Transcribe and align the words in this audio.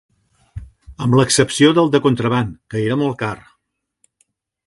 Amb 1.07 1.17
l'excepció 1.19 1.69
del 1.79 1.91
de 1.97 2.01
contraban, 2.07 2.49
que 2.75 2.81
era 2.87 2.99
molt 3.05 3.19
car 3.23 3.35